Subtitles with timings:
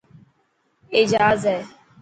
[0.93, 1.59] اي جهاز هي.